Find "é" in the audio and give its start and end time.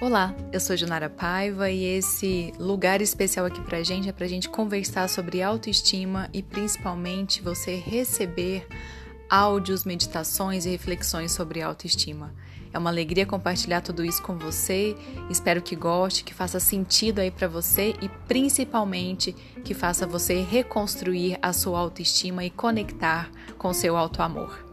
4.08-4.12, 12.72-12.78